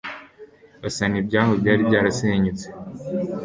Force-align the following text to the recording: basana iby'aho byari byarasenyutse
basana 0.81 1.15
iby'aho 1.21 1.51
byari 1.61 1.81
byarasenyutse 1.89 2.65